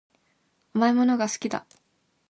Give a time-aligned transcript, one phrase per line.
[0.73, 1.63] 甘いものが好きだ